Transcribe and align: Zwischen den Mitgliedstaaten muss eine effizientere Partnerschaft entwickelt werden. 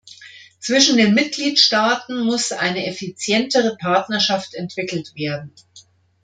Zwischen 0.59 0.97
den 0.97 1.13
Mitgliedstaaten 1.13 2.25
muss 2.25 2.51
eine 2.51 2.87
effizientere 2.87 3.77
Partnerschaft 3.77 4.55
entwickelt 4.55 5.13
werden. 5.13 5.53